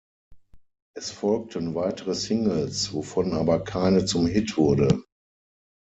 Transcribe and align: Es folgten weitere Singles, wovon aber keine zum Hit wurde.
Es 0.97 1.11
folgten 1.11 1.75
weitere 1.75 2.15
Singles, 2.15 2.91
wovon 2.91 3.33
aber 3.33 3.63
keine 3.63 4.03
zum 4.05 4.25
Hit 4.25 4.57
wurde. 4.57 5.03